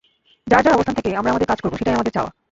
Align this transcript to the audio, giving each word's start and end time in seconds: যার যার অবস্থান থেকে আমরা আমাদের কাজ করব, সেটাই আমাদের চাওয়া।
যার 0.47 0.63
যার 0.63 0.75
অবস্থান 0.75 0.95
থেকে 0.95 1.09
আমরা 1.15 1.31
আমাদের 1.31 1.47
কাজ 1.47 1.59
করব, 1.61 1.73
সেটাই 1.77 1.93
আমাদের 1.93 2.13
চাওয়া। 2.13 2.31